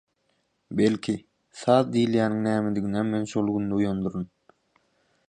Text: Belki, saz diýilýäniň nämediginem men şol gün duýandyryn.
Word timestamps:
Belki, 0.79 1.13
saz 1.59 1.91
diýilýäniň 1.97 2.41
nämediginem 2.47 3.13
men 3.17 3.29
şol 3.35 3.55
gün 3.59 3.71
duýandyryn. 3.75 4.29